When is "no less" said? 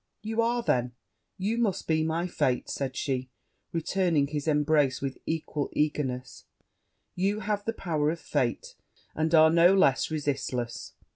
9.51-10.09